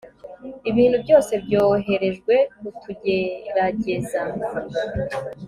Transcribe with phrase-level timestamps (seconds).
[0.69, 4.21] ibintu byose byoherejwe kutugerageza